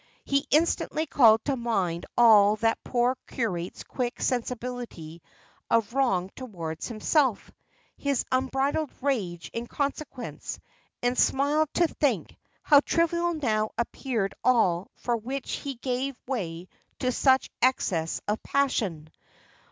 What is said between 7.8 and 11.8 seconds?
his unbridled rage in consequence; and smiled